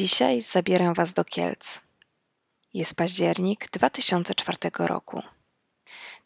Dzisiaj 0.00 0.42
zabieram 0.42 0.94
Was 0.94 1.12
do 1.12 1.24
Kielc. 1.24 1.80
Jest 2.74 2.94
październik 2.94 3.70
2004 3.70 4.58
roku. 4.78 5.22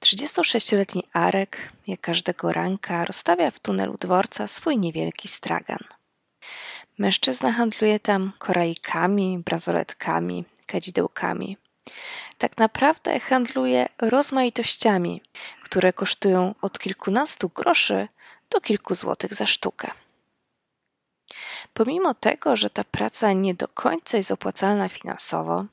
36-letni 0.00 1.02
Arek, 1.12 1.72
jak 1.86 2.00
każdego 2.00 2.52
ranka, 2.52 3.04
rozstawia 3.04 3.50
w 3.50 3.60
tunelu 3.60 3.96
dworca 4.00 4.48
swój 4.48 4.78
niewielki 4.78 5.28
stragan. 5.28 5.78
Mężczyzna 6.98 7.52
handluje 7.52 8.00
tam 8.00 8.32
korajkami, 8.38 9.38
bransoletkami, 9.38 10.44
kadzidełkami. 10.66 11.56
Tak 12.38 12.58
naprawdę 12.58 13.20
handluje 13.20 13.88
rozmaitościami, 13.98 15.20
które 15.62 15.92
kosztują 15.92 16.54
od 16.62 16.78
kilkunastu 16.78 17.48
groszy 17.48 18.08
do 18.50 18.60
kilku 18.60 18.94
złotych 18.94 19.34
za 19.34 19.46
sztukę. 19.46 20.03
Pomimo 21.74 22.14
tego, 22.14 22.56
że 22.56 22.70
ta 22.70 22.84
praca 22.84 23.32
nie 23.32 23.54
do 23.54 23.68
końca 23.68 24.16
jest 24.16 24.30
opłacalna 24.30 24.88
finansowo 24.88 25.64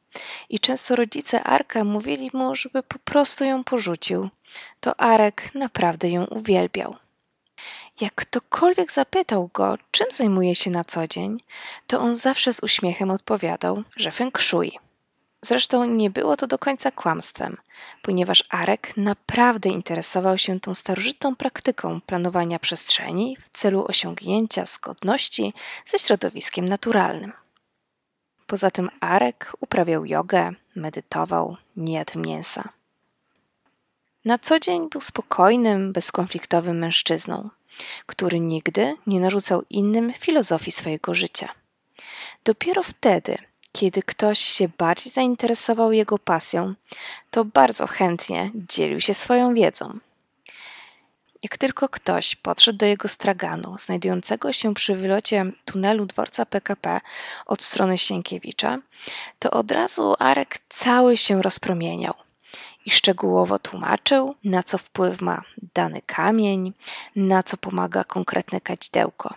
i 0.50 0.60
często 0.60 0.96
rodzice 0.96 1.44
Arka 1.44 1.84
mówili 1.84 2.30
mu, 2.34 2.56
żeby 2.56 2.84
po 2.84 3.00
prostu 3.00 3.44
ją 3.44 3.64
porzucił, 3.64 4.30
to 4.80 5.00
Arek 5.00 5.56
naprawdę 5.56 6.10
ją 6.10 6.26
uwielbiał. 6.26 6.96
Jak 8.02 8.16
ktokolwiek 8.16 8.92
zapytał 8.92 9.50
go, 9.54 9.78
czym 9.92 10.08
zajmuje 10.12 10.56
się 10.56 10.70
na 10.70 10.84
co 10.84 11.08
dzień, 11.08 11.38
to 11.88 12.00
on 12.00 12.14
zawsze 12.14 12.54
z 12.54 12.64
uśmiechem 12.64 13.12
odpowiadał, 13.12 13.84
że 13.96 14.12
feng 14.12 14.40
shui. 14.40 14.80
Zresztą 15.46 15.86
nie 15.86 16.10
było 16.10 16.38
to 16.38 16.48
do 16.48 16.58
końca 16.58 16.92
kłamstwem, 16.92 17.58
ponieważ 18.02 18.44
Arek 18.50 18.98
naprawdę 18.98 19.70
interesował 19.70 20.38
się 20.38 20.60
tą 20.60 20.74
starożytną 20.74 21.36
praktyką 21.36 22.02
planowania 22.02 22.60
przestrzeni 22.60 23.38
w 23.42 23.50
celu 23.50 23.86
osiągnięcia 23.88 24.66
zgodności 24.66 25.54
ze 25.86 26.00
środowiskiem 26.00 26.66
naturalnym. 26.66 27.34
Poza 28.48 28.72
tym 28.72 28.90
Arek 29.00 29.54
uprawiał 29.60 30.06
jogę, 30.06 30.52
medytował, 30.76 31.58
nie 31.76 31.94
jadł 31.94 32.20
mięsa. 32.20 32.70
Na 34.26 34.40
co 34.40 34.60
dzień 34.60 34.90
był 34.90 35.02
spokojnym, 35.02 35.94
bezkonfliktowym 35.94 36.78
mężczyzną, 36.78 37.50
który 38.06 38.40
nigdy 38.40 38.96
nie 39.08 39.20
narzucał 39.20 39.64
innym 39.70 40.14
filozofii 40.14 40.72
swojego 40.72 41.14
życia. 41.14 41.50
Dopiero 42.44 42.84
wtedy, 42.84 43.38
kiedy 43.72 44.04
ktoś 44.04 44.40
się 44.40 44.70
bardziej 44.78 45.14
zainteresował 45.14 45.92
jego 45.92 46.20
pasją, 46.20 46.74
to 47.32 47.46
bardzo 47.46 47.88
chętnie 47.88 48.52
dzielił 48.56 49.02
się 49.02 49.14
swoją 49.14 49.54
wiedzą. 49.54 50.00
Jak 51.44 51.58
tylko 51.58 51.90
ktoś 51.90 52.36
podszedł 52.36 52.78
do 52.78 52.86
jego 52.86 53.08
straganu, 53.08 53.78
znajdującego 53.78 54.54
się 54.54 54.74
przy 54.74 54.96
wylocie 54.96 55.46
tunelu 55.66 56.06
dworca 56.06 56.46
PKP 56.46 57.02
od 57.46 57.64
strony 57.64 57.98
Sienkiewicza, 57.98 58.78
to 59.40 59.52
od 59.52 59.72
razu 59.72 60.16
Arek 60.20 60.60
cały 60.70 61.18
się 61.18 61.42
rozpromieniał 61.42 62.14
i 62.86 62.92
szczegółowo 62.92 63.60
tłumaczył, 63.60 64.36
na 64.44 64.64
co 64.64 64.78
wpływ 64.78 65.22
ma 65.22 65.42
dany 65.74 66.02
kamień, 66.06 66.74
na 67.16 67.44
co 67.44 67.58
pomaga 67.58 68.04
konkretne 68.04 68.62
kadzidełko. 68.62 69.34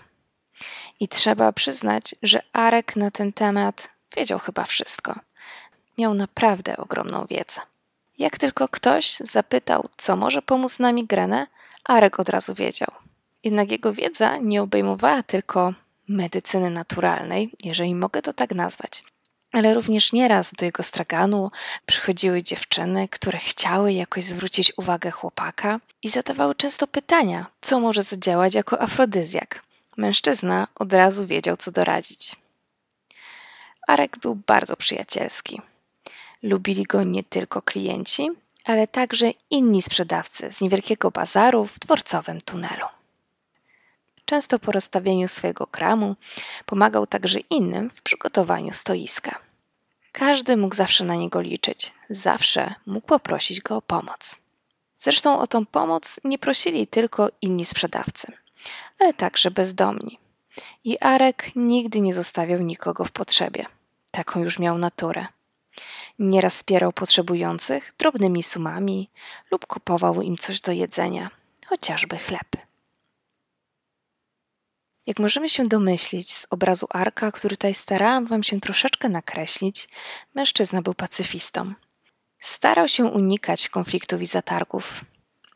I 1.00 1.08
trzeba 1.08 1.52
przyznać, 1.52 2.14
że 2.22 2.38
Arek 2.52 2.96
na 2.96 3.10
ten 3.10 3.32
temat 3.32 3.93
wiedział 4.16 4.38
chyba 4.38 4.64
wszystko. 4.64 5.14
Miał 5.98 6.14
naprawdę 6.14 6.76
ogromną 6.76 7.26
wiedzę. 7.26 7.60
Jak 8.18 8.38
tylko 8.38 8.68
ktoś 8.68 9.16
zapytał, 9.16 9.84
co 9.96 10.16
może 10.16 10.42
pomóc 10.42 10.78
na 10.78 10.92
migrenę, 10.92 11.46
Arek 11.84 12.20
od 12.20 12.28
razu 12.28 12.54
wiedział. 12.54 12.88
Jednak 13.44 13.70
jego 13.70 13.92
wiedza 13.92 14.36
nie 14.36 14.62
obejmowała 14.62 15.22
tylko 15.22 15.74
medycyny 16.08 16.70
naturalnej, 16.70 17.50
jeżeli 17.64 17.94
mogę 17.94 18.22
to 18.22 18.32
tak 18.32 18.54
nazwać. 18.54 19.04
Ale 19.52 19.74
również 19.74 20.12
nieraz 20.12 20.52
do 20.52 20.64
jego 20.64 20.82
straganu 20.82 21.50
przychodziły 21.86 22.42
dziewczyny, 22.42 23.08
które 23.08 23.38
chciały 23.38 23.92
jakoś 23.92 24.24
zwrócić 24.24 24.72
uwagę 24.76 25.10
chłopaka 25.10 25.80
i 26.02 26.10
zadawały 26.10 26.54
często 26.54 26.86
pytania, 26.86 27.46
co 27.60 27.80
może 27.80 28.02
zadziałać 28.02 28.54
jako 28.54 28.80
afrodyzjak. 28.80 29.62
Mężczyzna 29.96 30.68
od 30.74 30.92
razu 30.92 31.26
wiedział, 31.26 31.56
co 31.56 31.70
doradzić. 31.70 32.36
Arek 33.86 34.18
był 34.18 34.34
bardzo 34.34 34.76
przyjacielski. 34.76 35.60
Lubili 36.42 36.84
go 36.84 37.02
nie 37.02 37.24
tylko 37.24 37.62
klienci, 37.62 38.30
ale 38.64 38.88
także 38.88 39.30
inni 39.50 39.82
sprzedawcy 39.82 40.52
z 40.52 40.60
niewielkiego 40.60 41.10
bazaru 41.10 41.66
w 41.66 41.78
dworcowym 41.78 42.40
tunelu. 42.40 42.86
Często 44.24 44.58
po 44.58 44.72
rozstawieniu 44.72 45.28
swojego 45.28 45.66
kramu 45.66 46.16
pomagał 46.66 47.06
także 47.06 47.40
innym 47.40 47.90
w 47.90 48.02
przygotowaniu 48.02 48.72
stoiska. 48.72 49.38
Każdy 50.12 50.56
mógł 50.56 50.74
zawsze 50.74 51.04
na 51.04 51.14
niego 51.14 51.40
liczyć, 51.40 51.92
zawsze 52.10 52.74
mógł 52.86 53.06
poprosić 53.06 53.60
go 53.60 53.76
o 53.76 53.82
pomoc. 53.82 54.36
Zresztą 54.98 55.38
o 55.38 55.46
tą 55.46 55.66
pomoc 55.66 56.20
nie 56.24 56.38
prosili 56.38 56.86
tylko 56.86 57.28
inni 57.42 57.64
sprzedawcy, 57.64 58.32
ale 58.98 59.14
także 59.14 59.50
bezdomni. 59.50 60.18
I 60.84 60.98
Arek 60.98 61.50
nigdy 61.56 62.00
nie 62.00 62.14
zostawiał 62.14 62.60
nikogo 62.60 63.04
w 63.04 63.12
potrzebie. 63.12 63.66
Taką 64.10 64.40
już 64.40 64.58
miał 64.58 64.78
naturę. 64.78 65.26
Nieraz 66.18 66.54
wspierał 66.54 66.92
potrzebujących 66.92 67.94
drobnymi 67.98 68.42
sumami 68.42 69.10
lub 69.50 69.66
kupował 69.66 70.22
im 70.22 70.36
coś 70.36 70.60
do 70.60 70.72
jedzenia, 70.72 71.30
chociażby 71.66 72.18
chleb. 72.18 72.56
Jak 75.06 75.18
możemy 75.18 75.48
się 75.48 75.66
domyślić 75.66 76.32
z 76.32 76.46
obrazu 76.50 76.86
Arka, 76.90 77.32
który 77.32 77.56
tutaj 77.56 77.74
starałam 77.74 78.26
wam 78.26 78.42
się 78.42 78.60
troszeczkę 78.60 79.08
nakreślić, 79.08 79.88
mężczyzna 80.34 80.82
był 80.82 80.94
pacyfistą. 80.94 81.74
Starał 82.40 82.88
się 82.88 83.04
unikać 83.04 83.68
konfliktów 83.68 84.22
i 84.22 84.26
zatargów. 84.26 85.04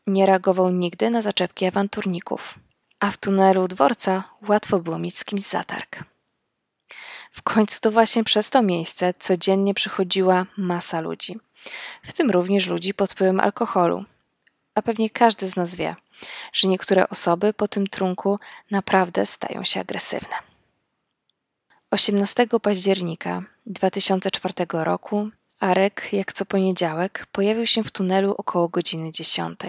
Nie 0.07 0.25
reagował 0.25 0.69
nigdy 0.69 1.09
na 1.09 1.21
zaczepki 1.21 1.65
awanturników, 1.65 2.59
a 2.99 3.11
w 3.11 3.17
tunelu 3.17 3.67
dworca 3.67 4.23
łatwo 4.47 4.79
było 4.79 4.99
mieć 4.99 5.17
z 5.17 5.25
kimś 5.25 5.41
zatarg. 5.41 6.03
W 7.31 7.41
końcu 7.41 7.81
to 7.81 7.91
właśnie 7.91 8.23
przez 8.23 8.49
to 8.49 8.61
miejsce 8.61 9.13
codziennie 9.19 9.73
przychodziła 9.73 10.45
masa 10.57 11.01
ludzi, 11.01 11.39
w 12.03 12.13
tym 12.13 12.31
również 12.31 12.67
ludzi 12.67 12.93
pod 12.93 13.11
wpływem 13.11 13.39
alkoholu. 13.39 14.05
A 14.75 14.81
pewnie 14.81 15.09
każdy 15.09 15.47
z 15.47 15.55
nas 15.55 15.75
wie, 15.75 15.95
że 16.53 16.67
niektóre 16.67 17.09
osoby 17.09 17.53
po 17.53 17.67
tym 17.67 17.87
trunku 17.87 18.39
naprawdę 18.71 19.25
stają 19.25 19.63
się 19.63 19.79
agresywne. 19.79 20.35
18 21.91 22.47
października 22.61 23.43
2004 23.65 24.53
roku 24.71 25.29
Arek, 25.59 26.13
jak 26.13 26.33
co 26.33 26.45
poniedziałek, 26.45 27.27
pojawił 27.31 27.67
się 27.67 27.83
w 27.83 27.91
tunelu 27.91 28.35
około 28.37 28.69
godziny 28.69 29.11
10. 29.11 29.59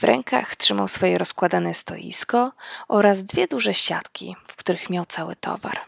W 0.00 0.04
rękach 0.04 0.56
trzymał 0.56 0.88
swoje 0.88 1.18
rozkładane 1.18 1.74
stoisko 1.74 2.52
oraz 2.88 3.22
dwie 3.22 3.48
duże 3.48 3.74
siatki, 3.74 4.36
w 4.48 4.56
których 4.56 4.90
miał 4.90 5.04
cały 5.06 5.36
towar. 5.36 5.80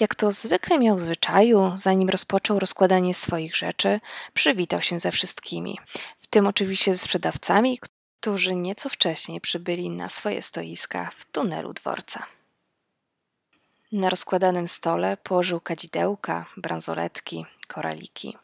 Jak 0.00 0.14
to 0.14 0.32
zwykle 0.32 0.78
miał 0.78 0.98
zwyczaju, 0.98 1.72
zanim 1.74 2.08
rozpoczął 2.08 2.58
rozkładanie 2.58 3.14
swoich 3.14 3.56
rzeczy, 3.56 4.00
przywitał 4.34 4.82
się 4.82 4.98
ze 5.00 5.10
wszystkimi, 5.10 5.78
w 6.18 6.26
tym 6.26 6.46
oczywiście 6.46 6.94
ze 6.94 6.98
sprzedawcami, 6.98 7.78
którzy 8.20 8.54
nieco 8.54 8.88
wcześniej 8.88 9.40
przybyli 9.40 9.90
na 9.90 10.08
swoje 10.08 10.42
stoiska 10.42 11.10
w 11.16 11.24
tunelu 11.24 11.72
dworca. 11.72 12.26
Na 13.92 14.10
rozkładanym 14.10 14.68
stole 14.68 15.16
położył 15.16 15.60
kadzidełka, 15.60 16.46
bransoletki, 16.56 17.46
koraliki. 17.68 18.36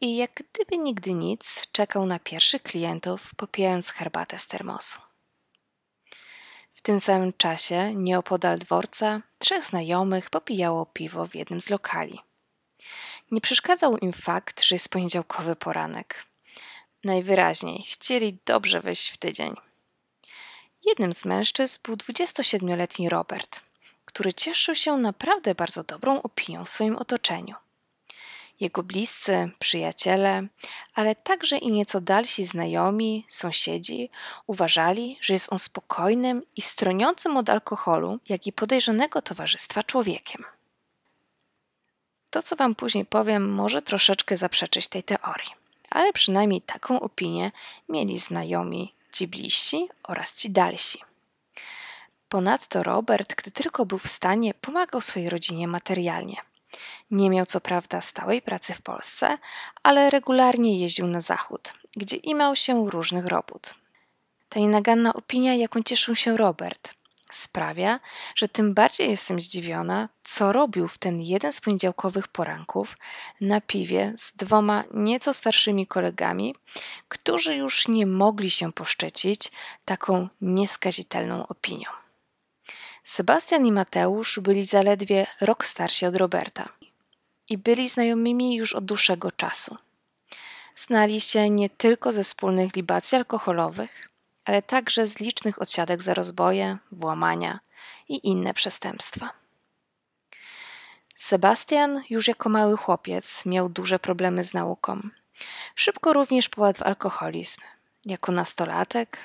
I 0.00 0.16
jak 0.16 0.30
gdyby 0.34 0.78
nigdy 0.78 1.14
nic, 1.14 1.66
czekał 1.72 2.06
na 2.06 2.18
pierwszych 2.18 2.62
klientów, 2.62 3.34
popijając 3.36 3.90
herbatę 3.90 4.38
z 4.38 4.46
termosu. 4.46 4.98
W 6.72 6.82
tym 6.82 7.00
samym 7.00 7.32
czasie, 7.32 7.94
nieopodal 7.94 8.58
dworca, 8.58 9.22
trzech 9.38 9.64
znajomych 9.64 10.30
popijało 10.30 10.86
piwo 10.86 11.26
w 11.26 11.34
jednym 11.34 11.60
z 11.60 11.70
lokali. 11.70 12.20
Nie 13.30 13.40
przeszkadzał 13.40 13.98
im 13.98 14.12
fakt, 14.12 14.62
że 14.62 14.74
jest 14.74 14.88
poniedziałkowy 14.88 15.56
poranek. 15.56 16.24
Najwyraźniej 17.04 17.82
chcieli 17.82 18.38
dobrze 18.44 18.80
wejść 18.80 19.10
w 19.10 19.16
tydzień. 19.16 19.54
Jednym 20.84 21.12
z 21.12 21.24
mężczyzn 21.24 21.78
był 21.82 21.94
27-letni 21.94 23.08
Robert, 23.08 23.60
który 24.04 24.32
cieszył 24.32 24.74
się 24.74 24.96
naprawdę 24.96 25.54
bardzo 25.54 25.84
dobrą 25.84 26.22
opinią 26.22 26.64
w 26.64 26.68
swoim 26.68 26.96
otoczeniu– 26.96 27.54
jego 28.60 28.82
bliscy, 28.82 29.50
przyjaciele, 29.58 30.46
ale 30.94 31.14
także 31.14 31.58
i 31.58 31.72
nieco 31.72 32.00
dalsi 32.00 32.44
znajomi, 32.44 33.24
sąsiedzi 33.28 34.10
uważali, 34.46 35.18
że 35.20 35.34
jest 35.34 35.52
on 35.52 35.58
spokojnym 35.58 36.42
i 36.56 36.62
stroniącym 36.62 37.36
od 37.36 37.50
alkoholu, 37.50 38.18
jak 38.28 38.46
i 38.46 38.52
podejrzanego 38.52 39.22
towarzystwa 39.22 39.82
człowiekiem. 39.82 40.44
To, 42.30 42.42
co 42.42 42.56
Wam 42.56 42.74
później 42.74 43.04
powiem, 43.04 43.54
może 43.54 43.82
troszeczkę 43.82 44.36
zaprzeczyć 44.36 44.88
tej 44.88 45.02
teorii, 45.02 45.50
ale 45.90 46.12
przynajmniej 46.12 46.60
taką 46.60 47.00
opinię 47.00 47.52
mieli 47.88 48.18
znajomi 48.18 48.92
ci 49.12 49.28
bliżsi 49.28 49.88
oraz 50.02 50.34
ci 50.34 50.50
dalsi. 50.50 50.98
Ponadto 52.28 52.82
Robert, 52.82 53.34
gdy 53.34 53.50
tylko 53.50 53.86
był 53.86 53.98
w 53.98 54.08
stanie, 54.08 54.54
pomagał 54.54 55.00
swojej 55.00 55.30
rodzinie 55.30 55.68
materialnie. 55.68 56.36
Nie 57.10 57.30
miał 57.30 57.46
co 57.46 57.60
prawda 57.60 58.00
stałej 58.00 58.42
pracy 58.42 58.74
w 58.74 58.82
Polsce, 58.82 59.38
ale 59.82 60.10
regularnie 60.10 60.80
jeździł 60.80 61.06
na 61.06 61.20
zachód, 61.20 61.74
gdzie 61.96 62.16
imał 62.16 62.56
się 62.56 62.90
różnych 62.90 63.26
robót. 63.26 63.74
Ta 64.48 64.60
nienaganna 64.60 65.14
opinia, 65.14 65.54
jaką 65.54 65.82
cieszył 65.82 66.14
się 66.14 66.36
Robert, 66.36 66.94
sprawia, 67.32 68.00
że 68.34 68.48
tym 68.48 68.74
bardziej 68.74 69.10
jestem 69.10 69.40
zdziwiona, 69.40 70.08
co 70.24 70.52
robił 70.52 70.88
w 70.88 70.98
ten 70.98 71.20
jeden 71.20 71.52
z 71.52 71.60
poniedziałkowych 71.60 72.28
poranków 72.28 72.96
na 73.40 73.60
piwie 73.60 74.12
z 74.16 74.36
dwoma 74.36 74.84
nieco 74.94 75.34
starszymi 75.34 75.86
kolegami, 75.86 76.54
którzy 77.08 77.54
już 77.54 77.88
nie 77.88 78.06
mogli 78.06 78.50
się 78.50 78.72
poszczycić 78.72 79.52
taką 79.84 80.28
nieskazitelną 80.40 81.46
opinią. 81.46 82.07
Sebastian 83.08 83.66
i 83.66 83.72
Mateusz 83.72 84.38
byli 84.38 84.64
zaledwie 84.64 85.26
rok 85.40 85.66
starsi 85.66 86.06
od 86.06 86.16
Roberta 86.16 86.68
i 87.48 87.58
byli 87.58 87.88
znajomymi 87.88 88.56
już 88.56 88.74
od 88.74 88.84
dłuższego 88.84 89.32
czasu. 89.32 89.76
Znali 90.76 91.20
się 91.20 91.50
nie 91.50 91.70
tylko 91.70 92.12
ze 92.12 92.24
wspólnych 92.24 92.76
libacji 92.76 93.16
alkoholowych, 93.16 94.08
ale 94.44 94.62
także 94.62 95.06
z 95.06 95.20
licznych 95.20 95.62
odsiadek 95.62 96.02
za 96.02 96.14
rozboje, 96.14 96.78
włamania 96.92 97.60
i 98.08 98.28
inne 98.28 98.54
przestępstwa. 98.54 99.30
Sebastian 101.16 102.02
już 102.10 102.28
jako 102.28 102.48
mały 102.48 102.76
chłopiec 102.76 103.46
miał 103.46 103.68
duże 103.68 103.98
problemy 103.98 104.44
z 104.44 104.54
nauką. 104.54 105.00
Szybko 105.74 106.12
również 106.12 106.48
popadł 106.48 106.78
w 106.78 106.82
alkoholizm. 106.82 107.60
Jako 108.04 108.32
nastolatek, 108.32 109.18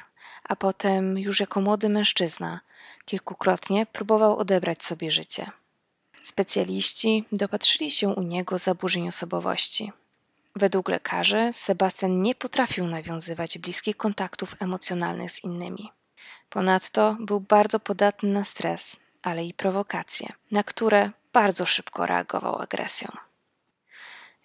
a 0.43 0.55
potem 0.55 1.17
już 1.17 1.39
jako 1.39 1.61
młody 1.61 1.89
mężczyzna, 1.89 2.59
kilkukrotnie 3.05 3.85
próbował 3.85 4.37
odebrać 4.37 4.83
sobie 4.83 5.11
życie. 5.11 5.51
Specjaliści 6.23 7.25
dopatrzyli 7.31 7.91
się 7.91 8.09
u 8.09 8.21
niego 8.21 8.57
zaburzeń 8.57 9.07
osobowości. 9.07 9.91
Według 10.55 10.89
lekarzy 10.89 11.49
Sebastian 11.51 12.19
nie 12.19 12.35
potrafił 12.35 12.87
nawiązywać 12.87 13.57
bliskich 13.57 13.97
kontaktów 13.97 14.55
emocjonalnych 14.61 15.31
z 15.31 15.43
innymi. 15.43 15.91
Ponadto 16.49 17.17
był 17.19 17.39
bardzo 17.39 17.79
podatny 17.79 18.29
na 18.29 18.45
stres, 18.45 18.95
ale 19.21 19.45
i 19.45 19.53
prowokacje, 19.53 20.33
na 20.51 20.63
które 20.63 21.11
bardzo 21.33 21.65
szybko 21.65 22.05
reagował 22.05 22.61
agresją. 22.61 23.07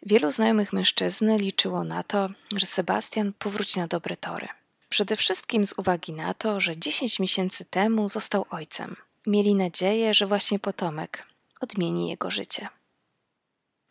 Wielu 0.06 0.30
znajomych 0.30 0.72
mężczyzny 0.72 1.38
liczyło 1.38 1.84
na 1.84 2.02
to, 2.02 2.28
że 2.56 2.66
Sebastian 2.66 3.32
powróci 3.38 3.78
na 3.78 3.86
dobre 3.86 4.16
tory. 4.16 4.48
Przede 4.88 5.16
wszystkim 5.16 5.66
z 5.66 5.78
uwagi 5.78 6.12
na 6.12 6.34
to, 6.34 6.60
że 6.60 6.76
10 6.76 7.18
miesięcy 7.18 7.64
temu 7.64 8.08
został 8.08 8.44
ojcem. 8.50 8.96
Mieli 9.26 9.54
nadzieję, 9.54 10.14
że 10.14 10.26
właśnie 10.26 10.58
potomek 10.58 11.26
odmieni 11.60 12.08
jego 12.08 12.30
życie. 12.30 12.68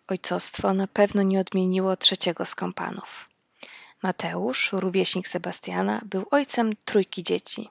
Ojcostwo 0.08 0.74
na 0.74 0.88
pewno 0.88 1.24
nie 1.24 1.40
odmieniło 1.40 1.98
trzeciego 1.98 2.46
z 2.46 2.56
kompanów. 2.56 3.30
Mateusz, 4.04 4.70
rówieśnik 4.72 5.28
Sebastiana, 5.28 6.02
był 6.06 6.26
ojcem 6.32 6.76
trójki 6.86 7.24
dzieci, 7.24 7.70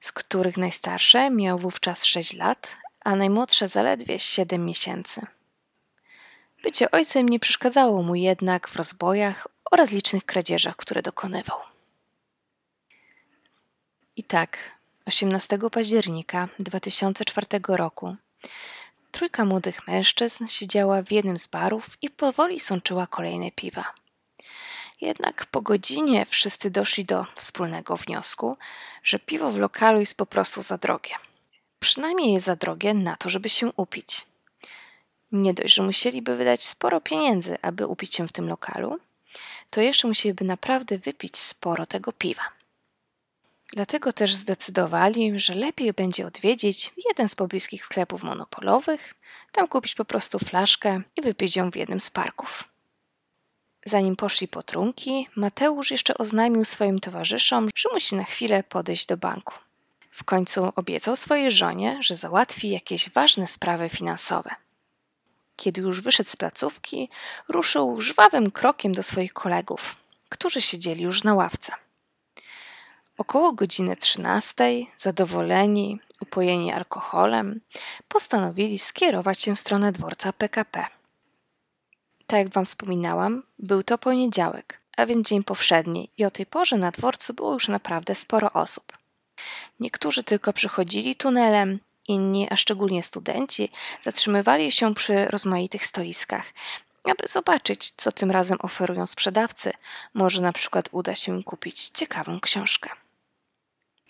z 0.00 0.12
których 0.12 0.56
najstarsze 0.56 1.30
miał 1.30 1.58
wówczas 1.58 2.04
6 2.04 2.32
lat, 2.32 2.76
a 3.00 3.16
najmłodsze 3.16 3.68
zaledwie 3.68 4.18
7 4.18 4.64
miesięcy. 4.64 5.20
Bycie 6.62 6.90
ojcem 6.90 7.28
nie 7.28 7.40
przeszkadzało 7.40 8.02
mu 8.02 8.14
jednak 8.14 8.68
w 8.68 8.76
rozbojach 8.76 9.48
oraz 9.70 9.90
licznych 9.90 10.24
kradzieżach, 10.24 10.76
które 10.76 11.02
dokonywał. 11.02 11.73
I 14.16 14.22
tak, 14.22 14.58
18 15.06 15.58
października 15.72 16.48
2004 16.58 17.46
roku 17.68 18.16
trójka 19.12 19.44
młodych 19.44 19.88
mężczyzn 19.88 20.46
siedziała 20.46 21.02
w 21.02 21.12
jednym 21.12 21.36
z 21.36 21.46
barów 21.46 21.86
i 22.02 22.10
powoli 22.10 22.60
sączyła 22.60 23.06
kolejne 23.06 23.50
piwa. 23.50 23.84
Jednak 25.00 25.46
po 25.46 25.60
godzinie 25.60 26.26
wszyscy 26.26 26.70
doszli 26.70 27.04
do 27.04 27.26
wspólnego 27.34 27.96
wniosku, 27.96 28.56
że 29.02 29.18
piwo 29.18 29.52
w 29.52 29.58
lokalu 29.58 30.00
jest 30.00 30.16
po 30.16 30.26
prostu 30.26 30.62
za 30.62 30.78
drogie. 30.78 31.14
Przynajmniej 31.80 32.32
jest 32.32 32.46
za 32.46 32.56
drogie 32.56 32.94
na 32.94 33.16
to, 33.16 33.28
żeby 33.28 33.48
się 33.48 33.72
upić. 33.76 34.26
Nie 35.32 35.54
dość, 35.54 35.74
że 35.74 35.82
musieliby 35.82 36.36
wydać 36.36 36.62
sporo 36.62 37.00
pieniędzy, 37.00 37.56
aby 37.62 37.86
upić 37.86 38.14
się 38.14 38.28
w 38.28 38.32
tym 38.32 38.48
lokalu, 38.48 38.98
to 39.70 39.80
jeszcze 39.80 40.08
musieliby 40.08 40.44
naprawdę 40.44 40.98
wypić 40.98 41.38
sporo 41.38 41.86
tego 41.86 42.12
piwa. 42.12 42.42
Dlatego 43.74 44.12
też 44.12 44.34
zdecydowali, 44.34 45.40
że 45.40 45.54
lepiej 45.54 45.92
będzie 45.92 46.26
odwiedzić 46.26 46.92
jeden 47.08 47.28
z 47.28 47.34
pobliskich 47.34 47.84
sklepów 47.84 48.22
monopolowych, 48.22 49.14
tam 49.52 49.68
kupić 49.68 49.94
po 49.94 50.04
prostu 50.04 50.38
flaszkę 50.38 51.02
i 51.16 51.22
wypić 51.22 51.56
ją 51.56 51.70
w 51.70 51.76
jednym 51.76 52.00
z 52.00 52.10
parków. 52.10 52.64
Zanim 53.86 54.16
poszli 54.16 54.48
po 54.48 54.62
trunki, 54.62 55.28
Mateusz 55.36 55.90
jeszcze 55.90 56.18
oznajmił 56.18 56.64
swoim 56.64 57.00
towarzyszom, 57.00 57.68
że 57.74 57.88
musi 57.92 58.16
na 58.16 58.24
chwilę 58.24 58.62
podejść 58.62 59.06
do 59.06 59.16
banku. 59.16 59.54
W 60.10 60.24
końcu 60.24 60.72
obiecał 60.76 61.16
swojej 61.16 61.52
żonie, 61.52 61.98
że 62.00 62.16
załatwi 62.16 62.70
jakieś 62.70 63.10
ważne 63.10 63.46
sprawy 63.46 63.88
finansowe. 63.88 64.50
Kiedy 65.56 65.80
już 65.80 66.00
wyszedł 66.00 66.30
z 66.30 66.36
placówki, 66.36 67.08
ruszył 67.48 68.00
żwawym 68.00 68.50
krokiem 68.50 68.92
do 68.92 69.02
swoich 69.02 69.32
kolegów, 69.32 69.96
którzy 70.28 70.62
siedzieli 70.62 71.02
już 71.02 71.24
na 71.24 71.34
ławce. 71.34 71.83
Około 73.18 73.52
godziny 73.52 73.96
trzynastej, 73.96 74.90
zadowoleni, 74.96 76.00
upojeni 76.20 76.72
alkoholem, 76.72 77.60
postanowili 78.08 78.78
skierować 78.78 79.42
się 79.42 79.54
w 79.54 79.60
stronę 79.60 79.92
dworca 79.92 80.32
PKP. 80.32 80.86
Tak 82.26 82.38
jak 82.38 82.48
Wam 82.48 82.66
wspominałam, 82.66 83.42
był 83.58 83.82
to 83.82 83.98
poniedziałek, 83.98 84.80
a 84.96 85.06
więc 85.06 85.28
dzień 85.28 85.44
powszedni 85.44 86.10
i 86.18 86.24
o 86.24 86.30
tej 86.30 86.46
porze 86.46 86.76
na 86.76 86.90
dworcu 86.90 87.34
było 87.34 87.52
już 87.52 87.68
naprawdę 87.68 88.14
sporo 88.14 88.52
osób. 88.52 88.92
Niektórzy 89.80 90.24
tylko 90.24 90.52
przychodzili 90.52 91.16
tunelem, 91.16 91.78
inni, 92.08 92.48
a 92.50 92.56
szczególnie 92.56 93.02
studenci, 93.02 93.70
zatrzymywali 94.00 94.72
się 94.72 94.94
przy 94.94 95.24
rozmaitych 95.24 95.86
stoiskach, 95.86 96.44
aby 97.04 97.28
zobaczyć, 97.28 97.92
co 97.96 98.12
tym 98.12 98.30
razem 98.30 98.58
oferują 98.60 99.06
sprzedawcy. 99.06 99.72
Może 100.14 100.42
na 100.42 100.52
przykład 100.52 100.88
uda 100.92 101.14
się 101.14 101.32
im 101.32 101.42
kupić 101.42 101.88
ciekawą 101.88 102.40
książkę. 102.40 103.03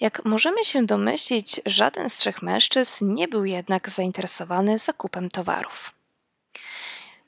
Jak 0.00 0.24
możemy 0.24 0.64
się 0.64 0.86
domyślić, 0.86 1.60
żaden 1.66 2.08
z 2.08 2.16
trzech 2.16 2.42
mężczyzn 2.42 3.14
nie 3.14 3.28
był 3.28 3.44
jednak 3.44 3.90
zainteresowany 3.90 4.78
zakupem 4.78 5.28
towarów. 5.28 5.92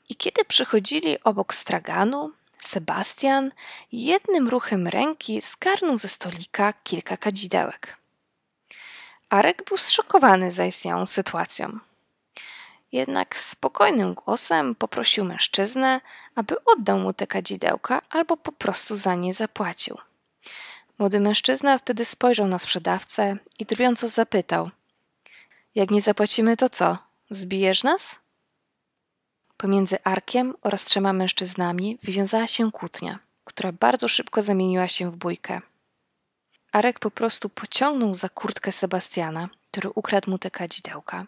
I 0.09 0.17
kiedy 0.17 0.45
przychodzili 0.45 1.23
obok 1.25 1.55
straganu, 1.55 2.33
Sebastian 2.59 3.53
jednym 3.93 4.49
ruchem 4.49 4.89
ręki 4.89 5.43
skarnął 5.43 5.97
ze 5.97 6.09
stolika 6.09 6.73
kilka 6.73 7.17
kadzidełek. 7.17 7.97
Arek 9.29 9.65
był 9.65 9.77
zszokowany 9.77 10.51
zaistniałą 10.51 11.07
sytuacją. 11.07 11.79
Jednak 12.93 13.39
spokojnym 13.39 14.15
głosem 14.15 14.75
poprosił 14.75 15.25
mężczyznę, 15.25 16.01
aby 16.35 16.65
oddał 16.65 16.99
mu 16.99 17.13
te 17.13 17.27
kadzidełka 17.27 18.03
albo 18.11 18.37
po 18.37 18.53
prostu 18.53 18.97
za 18.97 19.15
nie 19.15 19.35
zapłacił. 19.35 19.99
Młody 20.99 21.21
mężczyzna 21.21 21.79
wtedy 21.79 22.05
spojrzał 22.05 22.49
na 22.49 22.59
sprzedawcę 22.59 23.37
i 23.59 23.65
drwiąco 23.65 24.09
zapytał: 24.09 24.71
Jak 25.75 25.91
nie 25.91 26.03
zapłacimy, 26.03 26.57
to 26.57 26.69
co? 26.69 26.99
Zbijesz 27.31 27.83
nas? 27.83 28.17
Pomiędzy 29.57 30.05
Arkiem 30.05 30.55
oraz 30.63 30.85
trzema 30.85 31.13
mężczyznami 31.13 31.99
wywiązała 32.03 32.47
się 32.47 32.73
kłótnia, 32.73 33.19
która 33.45 33.73
bardzo 33.73 34.09
szybko 34.09 34.43
zamieniła 34.43 34.89
się 34.89 35.11
w 35.11 35.17
bójkę. 35.17 35.61
Arek 36.73 36.99
po 36.99 37.11
prostu 37.11 37.49
pociągnął 37.49 38.15
za 38.15 38.29
kurtkę 38.29 38.73
Sebastiana, 38.73 39.49
który 39.71 39.91
ukradł 39.95 40.31
mu 40.31 40.39
te 40.39 40.51
kadzidełka. 40.51 41.27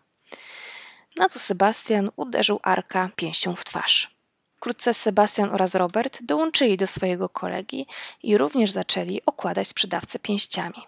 Na 1.16 1.28
co 1.28 1.38
Sebastian 1.38 2.10
uderzył 2.16 2.60
Arka 2.62 3.10
pięścią 3.16 3.56
w 3.56 3.64
twarz. 3.64 4.17
Wkrótce 4.58 4.94
Sebastian 4.94 5.50
oraz 5.50 5.74
Robert 5.74 6.22
dołączyli 6.22 6.76
do 6.76 6.86
swojego 6.86 7.28
kolegi 7.28 7.86
i 8.22 8.38
również 8.38 8.70
zaczęli 8.70 9.20
okładać 9.26 9.68
sprzedawcę 9.68 10.18
pięściami. 10.18 10.82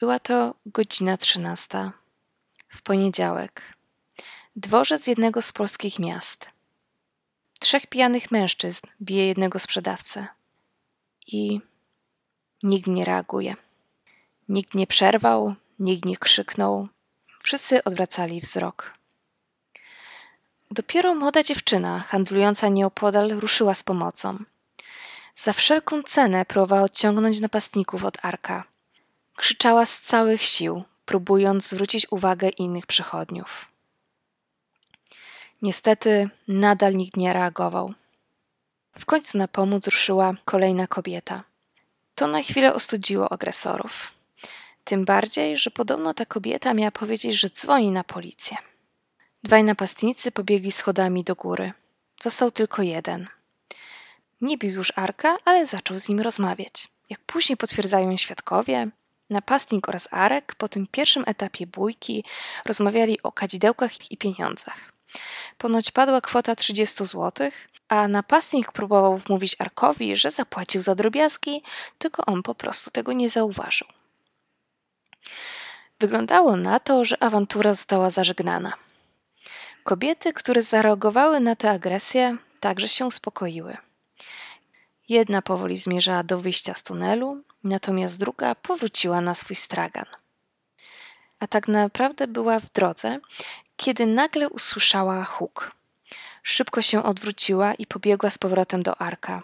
Była 0.00 0.18
to 0.18 0.54
godzina 0.66 1.16
trzynasta, 1.16 1.92
w 2.68 2.82
poniedziałek. 2.82 3.76
Dworzec 4.56 5.06
jednego 5.06 5.42
z 5.42 5.52
polskich 5.52 5.98
miast. 5.98 6.46
Trzech 7.58 7.86
pijanych 7.86 8.30
mężczyzn 8.30 8.86
bije 9.02 9.26
jednego 9.26 9.58
sprzedawcę. 9.58 10.26
I 11.26 11.60
nikt 12.62 12.86
nie 12.86 13.04
reaguje. 13.04 13.54
Nikt 14.48 14.74
nie 14.74 14.86
przerwał, 14.86 15.54
nikt 15.78 16.04
nie 16.04 16.16
krzyknął. 16.16 16.88
Wszyscy 17.42 17.84
odwracali 17.84 18.40
wzrok. 18.40 18.95
Dopiero 20.70 21.14
młoda 21.14 21.42
dziewczyna, 21.42 22.00
handlująca 22.00 22.68
nieopodal, 22.68 23.30
ruszyła 23.30 23.74
z 23.74 23.82
pomocą. 23.82 24.38
Za 25.36 25.52
wszelką 25.52 26.02
cenę 26.02 26.44
próbowała 26.44 26.82
odciągnąć 26.82 27.40
napastników 27.40 28.04
od 28.04 28.24
Arka. 28.24 28.64
Krzyczała 29.36 29.86
z 29.86 30.00
całych 30.00 30.42
sił, 30.42 30.84
próbując 31.04 31.68
zwrócić 31.68 32.06
uwagę 32.10 32.48
innych 32.48 32.86
przychodniów. 32.86 33.66
Niestety 35.62 36.30
nadal 36.48 36.94
nikt 36.94 37.16
nie 37.16 37.32
reagował. 37.32 37.94
W 38.98 39.04
końcu 39.04 39.38
na 39.38 39.48
pomoc 39.48 39.86
ruszyła 39.86 40.32
kolejna 40.44 40.86
kobieta. 40.86 41.42
To 42.14 42.26
na 42.26 42.42
chwilę 42.42 42.74
ostudziło 42.74 43.32
agresorów. 43.32 44.12
Tym 44.84 45.04
bardziej, 45.04 45.56
że 45.56 45.70
podobno 45.70 46.14
ta 46.14 46.26
kobieta 46.26 46.74
miała 46.74 46.90
powiedzieć, 46.90 47.34
że 47.34 47.50
dzwoni 47.50 47.90
na 47.90 48.04
policję. 48.04 48.56
Dwaj 49.42 49.64
napastnicy 49.64 50.32
pobiegli 50.32 50.72
schodami 50.72 51.24
do 51.24 51.34
góry. 51.34 51.72
Został 52.22 52.50
tylko 52.50 52.82
jeden. 52.82 53.28
Nie 54.40 54.58
bił 54.58 54.70
już 54.70 54.92
Arka, 54.96 55.36
ale 55.44 55.66
zaczął 55.66 55.98
z 55.98 56.08
nim 56.08 56.20
rozmawiać. 56.20 56.88
Jak 57.10 57.20
później 57.20 57.56
potwierdzają 57.56 58.16
świadkowie, 58.16 58.88
napastnik 59.30 59.88
oraz 59.88 60.08
Arek 60.10 60.54
po 60.54 60.68
tym 60.68 60.86
pierwszym 60.90 61.24
etapie 61.26 61.66
bójki 61.66 62.24
rozmawiali 62.64 63.22
o 63.22 63.32
kadzidełkach 63.32 64.10
i 64.10 64.16
pieniądzach. 64.16 64.92
Ponoć 65.58 65.90
padła 65.90 66.20
kwota 66.20 66.54
30 66.54 67.06
zł, 67.06 67.50
a 67.88 68.08
napastnik 68.08 68.72
próbował 68.72 69.16
wmówić 69.16 69.56
Arkowi, 69.58 70.16
że 70.16 70.30
zapłacił 70.30 70.82
za 70.82 70.94
drobiazgi, 70.94 71.62
tylko 71.98 72.26
on 72.26 72.42
po 72.42 72.54
prostu 72.54 72.90
tego 72.90 73.12
nie 73.12 73.30
zauważył. 73.30 73.88
Wyglądało 76.00 76.56
na 76.56 76.80
to, 76.80 77.04
że 77.04 77.22
awantura 77.22 77.74
została 77.74 78.10
zażegnana. 78.10 78.85
Kobiety, 79.86 80.32
które 80.32 80.62
zareagowały 80.62 81.40
na 81.40 81.56
tę 81.56 81.70
agresję, 81.70 82.36
także 82.60 82.88
się 82.88 83.06
uspokoiły. 83.06 83.76
Jedna 85.08 85.42
powoli 85.42 85.76
zmierzała 85.76 86.22
do 86.22 86.38
wyjścia 86.38 86.74
z 86.74 86.82
tunelu, 86.82 87.42
natomiast 87.64 88.18
druga 88.18 88.54
powróciła 88.54 89.20
na 89.20 89.34
swój 89.34 89.56
stragan. 89.56 90.04
A 91.40 91.46
tak 91.46 91.68
naprawdę 91.68 92.26
była 92.26 92.60
w 92.60 92.72
drodze, 92.72 93.20
kiedy 93.76 94.06
nagle 94.06 94.48
usłyszała 94.48 95.24
huk. 95.24 95.72
Szybko 96.42 96.82
się 96.82 97.02
odwróciła 97.02 97.74
i 97.74 97.86
pobiegła 97.86 98.30
z 98.30 98.38
powrotem 98.38 98.82
do 98.82 99.00
arka. 99.00 99.42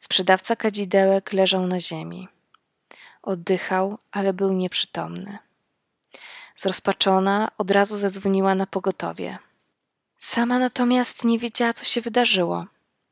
Sprzedawca 0.00 0.56
kadzidełek 0.56 1.32
leżał 1.32 1.66
na 1.66 1.80
ziemi. 1.80 2.28
Oddychał, 3.22 3.98
ale 4.12 4.32
był 4.32 4.52
nieprzytomny. 4.52 5.38
Zrozpaczona 6.56 7.50
od 7.58 7.70
razu 7.70 7.96
zadzwoniła 7.96 8.54
na 8.54 8.66
pogotowie. 8.66 9.38
Sama 10.18 10.58
natomiast 10.58 11.24
nie 11.24 11.38
wiedziała, 11.38 11.72
co 11.72 11.84
się 11.84 12.00
wydarzyło. 12.00 12.66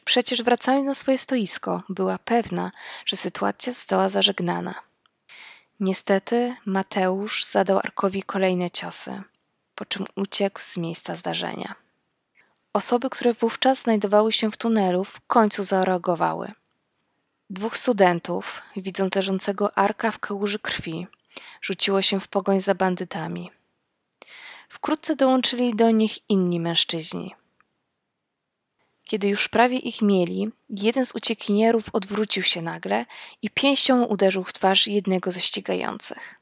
Przecież 0.05 0.43
wracając 0.43 0.87
na 0.87 0.95
swoje 0.95 1.19
stoisko, 1.19 1.83
była 1.89 2.19
pewna, 2.19 2.71
że 3.07 3.17
sytuacja 3.17 3.73
została 3.73 4.09
zażegnana. 4.09 4.75
Niestety 5.81 6.57
Mateusz 6.65 7.45
zadał 7.45 7.79
Arkowi 7.79 8.23
kolejne 8.23 8.71
ciosy, 8.71 9.23
po 9.75 9.85
czym 9.85 10.07
uciekł 10.17 10.61
z 10.61 10.77
miejsca 10.77 11.17
zdarzenia. 11.17 11.75
Osoby, 12.73 13.11
które 13.11 13.33
wówczas 13.33 13.79
znajdowały 13.79 14.33
się 14.33 14.51
w 14.51 14.57
tunelu, 14.57 15.05
w 15.05 15.21
końcu 15.21 15.63
zareagowały. 15.63 16.53
Dwóch 17.51 17.77
studentów, 17.77 18.63
widząc 18.77 19.15
leżącego 19.15 19.79
Arka 19.79 20.11
w 20.11 20.19
kałuży 20.19 20.59
krwi, 20.59 21.07
rzuciło 21.63 22.03
się 22.03 22.21
w 22.21 22.29
pogoń 22.29 22.61
za 22.61 22.75
bandytami. 22.75 23.51
Wkrótce 24.69 25.17
dołączyli 25.17 25.75
do 25.75 25.91
nich 25.91 26.19
inni 26.29 26.61
mężczyźni. 26.61 27.35
Kiedy 29.05 29.29
już 29.29 29.49
prawie 29.49 29.79
ich 29.79 30.03
mieli, 30.03 30.49
jeden 30.71 31.07
z 31.07 31.15
uciekinierów 31.15 31.85
odwrócił 31.93 32.43
się 32.43 32.63
nagle 32.63 33.05
i 33.43 33.51
pięścią 33.51 34.05
uderzył 34.05 34.45
w 34.45 34.53
twarz 34.53 34.87
jednego 34.87 35.31
ze 35.31 35.41
ścigających. 35.41 36.35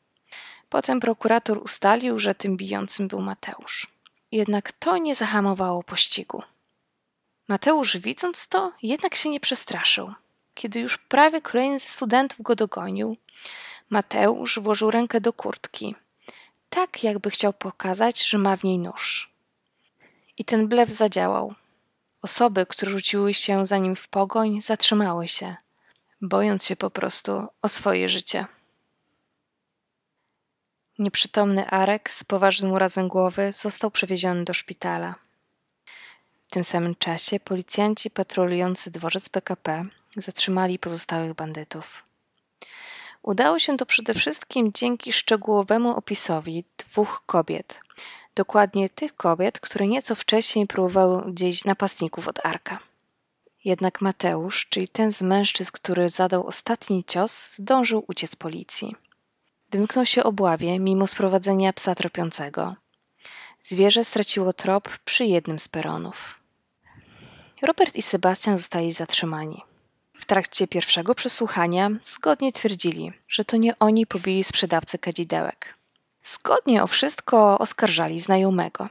Potem 0.68 1.00
prokurator 1.00 1.58
ustalił, 1.58 2.18
że 2.18 2.34
tym 2.34 2.56
bijącym 2.56 3.08
był 3.08 3.20
Mateusz. 3.20 3.86
Jednak 4.32 4.72
to 4.72 4.96
nie 4.96 5.14
zahamowało 5.14 5.82
pościgu. 5.82 6.42
Mateusz, 7.48 7.96
widząc 7.96 8.48
to, 8.48 8.72
jednak 8.82 9.14
się 9.14 9.28
nie 9.28 9.40
przestraszył. 9.40 10.12
Kiedy 10.54 10.80
już 10.80 10.98
prawie 10.98 11.40
kolejny 11.40 11.78
ze 11.78 11.88
studentów 11.88 12.42
go 12.42 12.56
dogonił, 12.56 13.16
Mateusz 13.90 14.58
włożył 14.58 14.90
rękę 14.90 15.20
do 15.20 15.32
kurtki, 15.32 15.94
tak 16.74 17.02
jakby 17.02 17.30
chciał 17.30 17.52
pokazać, 17.52 18.28
że 18.28 18.38
ma 18.38 18.56
w 18.56 18.64
niej 18.64 18.78
nóż. 18.78 19.30
I 20.38 20.44
ten 20.44 20.68
blef 20.68 20.90
zadziałał. 20.90 21.54
Osoby, 22.22 22.66
które 22.66 22.90
rzuciły 22.90 23.34
się 23.34 23.66
za 23.66 23.78
nim 23.78 23.96
w 23.96 24.08
pogoń, 24.08 24.60
zatrzymały 24.60 25.28
się, 25.28 25.56
bojąc 26.20 26.64
się 26.64 26.76
po 26.76 26.90
prostu 26.90 27.46
o 27.62 27.68
swoje 27.68 28.08
życie. 28.08 28.46
Nieprzytomny 30.98 31.66
Arek 31.66 32.10
z 32.12 32.24
poważnym 32.24 32.72
urazem 32.72 33.08
głowy 33.08 33.52
został 33.52 33.90
przewieziony 33.90 34.44
do 34.44 34.54
szpitala. 34.54 35.14
W 36.48 36.50
tym 36.50 36.64
samym 36.64 36.94
czasie 36.94 37.40
policjanci 37.40 38.10
patrolujący 38.10 38.90
dworzec 38.90 39.28
PKP 39.28 39.84
zatrzymali 40.16 40.78
pozostałych 40.78 41.34
bandytów. 41.34 42.02
Udało 43.24 43.58
się 43.58 43.76
to 43.76 43.86
przede 43.86 44.14
wszystkim 44.14 44.72
dzięki 44.72 45.12
szczegółowemu 45.12 45.96
opisowi 45.96 46.64
dwóch 46.76 47.22
kobiet, 47.26 47.80
dokładnie 48.34 48.88
tych 48.88 49.14
kobiet, 49.14 49.60
które 49.60 49.86
nieco 49.86 50.14
wcześniej 50.14 50.66
próbowały 50.66 51.32
gdzieś 51.32 51.64
napastników 51.64 52.28
od 52.28 52.46
Arka. 52.46 52.78
Jednak 53.64 54.00
Mateusz, 54.00 54.66
czyli 54.66 54.88
ten 54.88 55.12
z 55.12 55.22
mężczyzn, 55.22 55.70
który 55.72 56.10
zadał 56.10 56.46
ostatni 56.46 57.04
cios, 57.04 57.52
zdążył 57.54 58.04
uciec 58.08 58.36
policji. 58.36 58.94
Wymknął 59.70 60.06
się 60.06 60.24
obławie 60.24 60.78
mimo 60.78 61.06
sprowadzenia 61.06 61.72
psa 61.72 61.94
tropiącego. 61.94 62.74
Zwierzę 63.62 64.04
straciło 64.04 64.52
trop 64.52 64.98
przy 65.04 65.24
jednym 65.24 65.58
z 65.58 65.68
peronów. 65.68 66.40
Robert 67.62 67.96
i 67.96 68.02
Sebastian 68.02 68.58
zostali 68.58 68.92
zatrzymani. 68.92 69.62
W 70.14 70.25
trakcie 70.25 70.68
pierwszego 70.68 71.14
przesłuchania 71.14 71.90
zgodnie 72.02 72.52
twierdzili, 72.52 73.12
że 73.28 73.44
to 73.44 73.56
nie 73.56 73.78
oni 73.78 74.06
pobili 74.06 74.44
sprzedawcę 74.44 74.99
kadzidełek. 74.99 75.75
Zgodnie 76.23 76.83
o 76.83 76.87
wszystko 76.87 77.59
oskarżali 77.59 78.21
znajomego. 78.21 78.88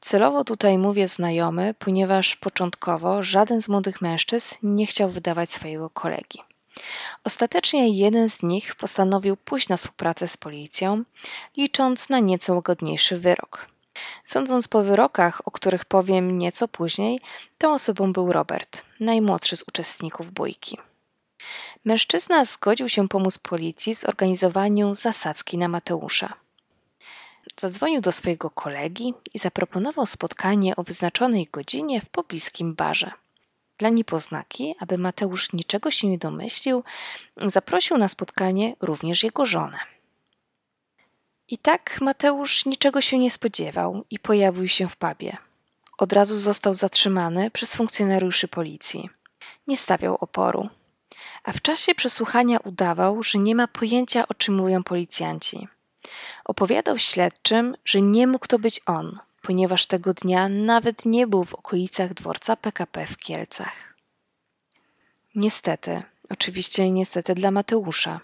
Celowo 0.00 0.44
tutaj 0.44 0.78
mówię 0.78 1.08
znajomy, 1.08 1.74
ponieważ 1.78 2.36
początkowo 2.36 3.22
żaden 3.22 3.62
z 3.62 3.68
młodych 3.68 4.00
mężczyzn 4.00 4.54
nie 4.62 4.86
chciał 4.86 5.10
wydawać 5.10 5.52
swojego 5.52 5.90
kolegi. 5.90 6.38
Ostatecznie 7.24 7.88
jeden 7.88 8.28
z 8.28 8.42
nich 8.42 8.74
postanowił 8.74 9.36
pójść 9.36 9.68
na 9.68 9.76
współpracę 9.76 10.28
z 10.28 10.36
policją, 10.36 11.04
licząc 11.56 12.08
na 12.08 12.18
nieco 12.18 12.54
łagodniejszy 12.54 13.16
wyrok. 13.16 13.66
Sądząc 14.24 14.68
po 14.68 14.82
wyrokach, 14.82 15.42
o 15.44 15.50
których 15.50 15.84
powiem 15.84 16.38
nieco 16.38 16.68
później, 16.68 17.20
tą 17.58 17.72
osobą 17.72 18.12
był 18.12 18.32
Robert, 18.32 18.84
najmłodszy 19.00 19.56
z 19.56 19.64
uczestników 19.68 20.32
bójki. 20.32 20.78
Mężczyzna 21.84 22.44
zgodził 22.44 22.88
się 22.88 23.08
pomóc 23.08 23.38
policji 23.38 23.94
w 23.94 23.98
zorganizowaniu 23.98 24.94
zasadzki 24.94 25.58
na 25.58 25.68
Mateusza. 25.68 26.32
Zadzwonił 27.60 28.00
do 28.00 28.12
swojego 28.12 28.50
kolegi 28.50 29.14
i 29.34 29.38
zaproponował 29.38 30.06
spotkanie 30.06 30.76
o 30.76 30.82
wyznaczonej 30.82 31.48
godzinie 31.52 32.00
w 32.00 32.08
pobliskim 32.08 32.74
barze. 32.74 33.10
Dla 33.78 33.88
niepoznaki, 33.88 34.74
aby 34.78 34.98
Mateusz 34.98 35.52
niczego 35.52 35.90
się 35.90 36.08
nie 36.08 36.18
domyślił, 36.18 36.84
zaprosił 37.46 37.98
na 37.98 38.08
spotkanie 38.08 38.76
również 38.80 39.24
jego 39.24 39.46
żonę. 39.46 39.95
I 41.48 41.58
tak 41.58 42.00
Mateusz 42.00 42.66
niczego 42.66 43.00
się 43.00 43.18
nie 43.18 43.30
spodziewał 43.30 44.04
i 44.10 44.18
pojawił 44.18 44.68
się 44.68 44.88
w 44.88 44.96
pubie. 44.96 45.36
Od 45.98 46.12
razu 46.12 46.36
został 46.36 46.74
zatrzymany 46.74 47.50
przez 47.50 47.74
funkcjonariuszy 47.74 48.48
policji. 48.48 49.10
Nie 49.66 49.76
stawiał 49.76 50.16
oporu, 50.20 50.68
a 51.44 51.52
w 51.52 51.62
czasie 51.62 51.94
przesłuchania 51.94 52.58
udawał, 52.58 53.22
że 53.22 53.38
nie 53.38 53.54
ma 53.54 53.68
pojęcia 53.68 54.28
o 54.28 54.34
czym 54.34 54.54
mówią 54.54 54.82
policjanci. 54.82 55.68
Opowiadał 56.44 56.98
śledczym, 56.98 57.76
że 57.84 58.00
nie 58.00 58.26
mógł 58.26 58.46
to 58.46 58.58
być 58.58 58.80
on, 58.86 59.18
ponieważ 59.42 59.86
tego 59.86 60.14
dnia 60.14 60.48
nawet 60.48 61.04
nie 61.04 61.26
był 61.26 61.44
w 61.44 61.54
okolicach 61.54 62.14
dworca 62.14 62.56
PKP 62.56 63.06
w 63.06 63.16
Kielcach. 63.16 63.94
Niestety, 65.34 66.02
oczywiście 66.30 66.90
niestety 66.90 67.34
dla 67.34 67.50
Mateusza, 67.50 68.20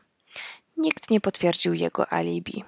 nikt 0.77 1.11
nie 1.11 1.21
potwierdził 1.21 1.75
jego 1.75 2.13
alibi. 2.13 2.65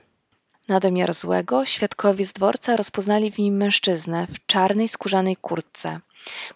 Na 0.69 0.81
domiar 0.81 1.15
złego 1.15 1.67
świadkowie 1.67 2.27
z 2.27 2.33
dworca 2.33 2.77
rozpoznali 2.77 3.31
w 3.31 3.39
nim 3.39 3.57
mężczyznę 3.57 4.27
w 4.27 4.47
czarnej 4.47 4.89
skórzanej 4.89 5.37
kurtce, 5.37 6.01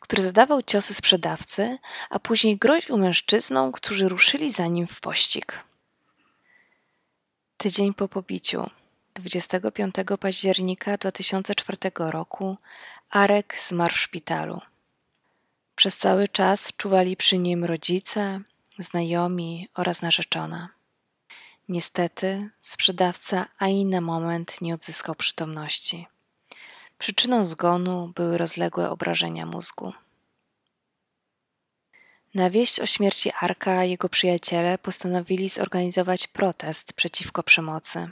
który 0.00 0.22
zadawał 0.22 0.62
ciosy 0.62 0.94
sprzedawcy, 0.94 1.78
a 2.10 2.18
później 2.18 2.56
groził 2.56 2.98
mężczyznom, 2.98 3.72
którzy 3.72 4.08
ruszyli 4.08 4.50
za 4.50 4.66
nim 4.66 4.86
w 4.86 5.00
pościg. 5.00 5.64
Tydzień 7.56 7.94
po 7.94 8.08
pobiciu, 8.08 8.70
25 9.14 9.94
października 10.20 10.96
2004 10.96 11.78
roku, 11.96 12.56
Arek 13.10 13.56
zmarł 13.60 13.94
w 13.94 13.98
szpitalu. 13.98 14.60
Przez 15.76 15.96
cały 15.96 16.28
czas 16.28 16.72
czuwali 16.76 17.16
przy 17.16 17.38
nim 17.38 17.64
rodzice, 17.64 18.40
znajomi 18.78 19.68
oraz 19.74 20.02
narzeczona. 20.02 20.77
Niestety, 21.68 22.50
sprzedawca 22.60 23.46
ani 23.58 23.84
na 23.84 24.00
moment 24.00 24.60
nie 24.60 24.74
odzyskał 24.74 25.14
przytomności. 25.14 26.06
Przyczyną 26.98 27.44
zgonu 27.44 28.12
były 28.14 28.38
rozległe 28.38 28.90
obrażenia 28.90 29.46
mózgu. 29.46 29.92
Na 32.34 32.50
wieść 32.50 32.80
o 32.80 32.86
śmierci 32.86 33.30
Arka 33.40 33.84
jego 33.84 34.08
przyjaciele 34.08 34.78
postanowili 34.78 35.48
zorganizować 35.48 36.26
protest 36.26 36.92
przeciwko 36.92 37.42
przemocy. 37.42 38.10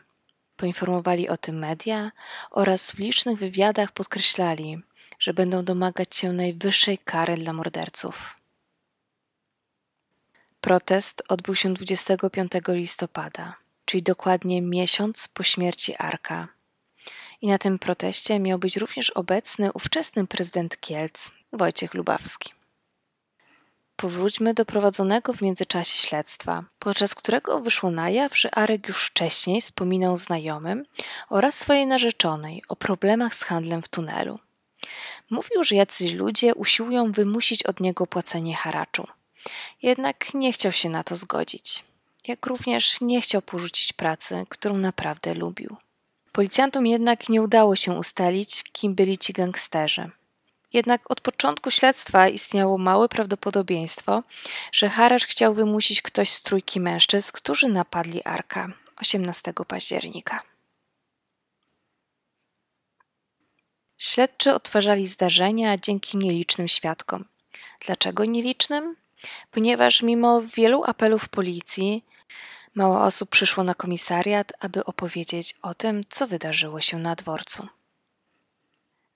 Poinformowali 0.56 1.28
o 1.28 1.36
tym 1.36 1.58
media 1.58 2.12
oraz 2.50 2.90
w 2.90 2.98
licznych 2.98 3.38
wywiadach 3.38 3.92
podkreślali, 3.92 4.78
że 5.18 5.34
będą 5.34 5.64
domagać 5.64 6.16
się 6.16 6.32
najwyższej 6.32 6.98
kary 6.98 7.36
dla 7.36 7.52
morderców. 7.52 8.36
Protest 10.66 11.22
odbył 11.28 11.54
się 11.54 11.74
25 11.74 12.52
listopada, 12.68 13.56
czyli 13.84 14.02
dokładnie 14.02 14.62
miesiąc 14.62 15.28
po 15.28 15.42
śmierci 15.42 15.94
Arka. 15.98 16.48
I 17.40 17.48
na 17.48 17.58
tym 17.58 17.78
proteście 17.78 18.40
miał 18.40 18.58
być 18.58 18.76
również 18.76 19.10
obecny 19.10 19.72
ówczesny 19.72 20.26
prezydent 20.26 20.80
Kielc, 20.80 21.30
Wojciech 21.52 21.94
Lubawski. 21.94 22.52
Powróćmy 23.96 24.54
do 24.54 24.64
prowadzonego 24.64 25.32
w 25.32 25.42
międzyczasie 25.42 26.08
śledztwa, 26.08 26.64
podczas 26.78 27.14
którego 27.14 27.60
wyszło 27.60 27.90
na 27.90 28.10
jaw, 28.10 28.38
że 28.38 28.54
Arek 28.54 28.88
już 28.88 29.06
wcześniej 29.06 29.60
wspominał 29.60 30.16
znajomym 30.16 30.84
oraz 31.28 31.54
swojej 31.58 31.86
narzeczonej 31.86 32.62
o 32.68 32.76
problemach 32.76 33.34
z 33.34 33.42
handlem 33.42 33.82
w 33.82 33.88
tunelu. 33.88 34.38
Mówił, 35.30 35.64
że 35.64 35.76
jacyś 35.76 36.12
ludzie 36.12 36.54
usiłują 36.54 37.12
wymusić 37.12 37.62
od 37.62 37.80
niego 37.80 38.06
płacenie 38.06 38.56
haraczu. 38.56 39.04
Jednak 39.82 40.34
nie 40.34 40.52
chciał 40.52 40.72
się 40.72 40.88
na 40.88 41.04
to 41.04 41.16
zgodzić. 41.16 41.84
Jak 42.28 42.46
również 42.46 43.00
nie 43.00 43.20
chciał 43.20 43.42
porzucić 43.42 43.92
pracy, 43.92 44.46
którą 44.48 44.78
naprawdę 44.78 45.34
lubił. 45.34 45.76
Policjantom 46.32 46.86
jednak 46.86 47.28
nie 47.28 47.42
udało 47.42 47.76
się 47.76 47.92
ustalić, 47.92 48.62
kim 48.72 48.94
byli 48.94 49.18
ci 49.18 49.32
gangsterzy. 49.32 50.10
Jednak 50.72 51.10
od 51.10 51.20
początku 51.20 51.70
śledztwa 51.70 52.28
istniało 52.28 52.78
małe 52.78 53.08
prawdopodobieństwo, 53.08 54.22
że 54.72 54.88
Haracz 54.88 55.26
chciał 55.26 55.54
wymusić 55.54 56.02
ktoś 56.02 56.30
z 56.30 56.42
trójki 56.42 56.80
mężczyzn, 56.80 57.30
którzy 57.32 57.68
napadli 57.68 58.22
Arka 58.24 58.68
18 58.96 59.52
października. 59.68 60.42
Śledczy 63.98 64.54
odtwarzali 64.54 65.06
zdarzenia 65.08 65.78
dzięki 65.78 66.16
nielicznym 66.16 66.68
świadkom. 66.68 67.24
Dlaczego 67.86 68.24
nielicznym? 68.24 68.96
Ponieważ 69.50 70.02
mimo 70.02 70.42
wielu 70.42 70.84
apelów 70.84 71.28
policji, 71.28 72.04
mało 72.74 73.02
osób 73.02 73.30
przyszło 73.30 73.64
na 73.64 73.74
komisariat, 73.74 74.52
aby 74.60 74.84
opowiedzieć 74.84 75.54
o 75.62 75.74
tym, 75.74 76.00
co 76.10 76.26
wydarzyło 76.26 76.80
się 76.80 76.98
na 76.98 77.14
dworcu. 77.14 77.68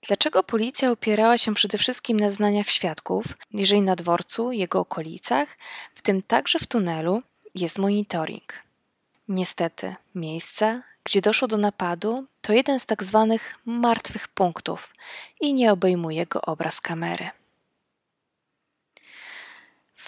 Dlaczego 0.07 0.43
policja 0.43 0.91
opierała 0.91 1.37
się 1.37 1.53
przede 1.53 1.77
wszystkim 1.77 2.19
na 2.19 2.29
znaniach 2.29 2.69
świadków, 2.69 3.25
jeżeli 3.51 3.81
na 3.81 3.95
dworcu, 3.95 4.51
jego 4.51 4.79
okolicach, 4.79 5.57
w 5.95 6.01
tym 6.01 6.21
także 6.21 6.59
w 6.59 6.67
tunelu, 6.67 7.19
jest 7.55 7.77
monitoring? 7.77 8.53
Niestety, 9.27 9.95
miejsce, 10.15 10.81
gdzie 11.03 11.21
doszło 11.21 11.47
do 11.47 11.57
napadu, 11.57 12.25
to 12.41 12.53
jeden 12.53 12.79
z 12.79 12.85
tak 12.85 13.03
zwanych 13.03 13.55
martwych 13.65 14.27
punktów 14.27 14.93
i 15.41 15.53
nie 15.53 15.71
obejmuje 15.71 16.25
go 16.25 16.41
obraz 16.41 16.81
kamery. 16.81 17.29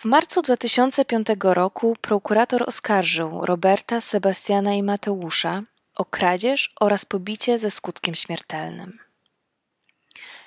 W 0.03 0.05
marcu 0.05 0.41
2005 0.41 1.27
roku 1.43 1.97
prokurator 2.01 2.63
oskarżył 2.67 3.45
Roberta, 3.45 4.01
Sebastiana 4.01 4.73
i 4.73 4.83
Mateusza 4.83 5.63
o 5.95 6.05
kradzież 6.05 6.73
oraz 6.79 7.05
pobicie 7.05 7.59
ze 7.59 7.71
skutkiem 7.71 8.15
śmiertelnym. 8.15 8.99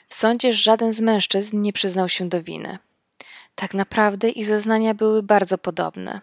W 0.08 0.14
sądzie 0.14 0.52
żaden 0.52 0.92
z 0.92 1.00
mężczyzn 1.00 1.60
nie 1.60 1.72
przyznał 1.72 2.08
się 2.08 2.28
do 2.28 2.42
winy. 2.42 2.78
Tak 3.54 3.74
naprawdę 3.74 4.30
ich 4.30 4.46
zeznania 4.46 4.94
były 4.94 5.22
bardzo 5.22 5.58
podobne. 5.58 6.20